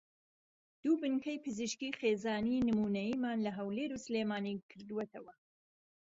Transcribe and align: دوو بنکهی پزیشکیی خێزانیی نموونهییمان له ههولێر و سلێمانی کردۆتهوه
دوو 0.83 0.93
بنکهی 1.01 1.37
پزیشکیی 1.45 1.97
خێزانیی 1.99 2.65
نموونهییمان 2.69 3.37
له 3.45 3.51
ههولێر 3.57 3.91
و 3.93 4.01
سلێمانی 4.05 4.55
کردۆتهوه 4.69 5.33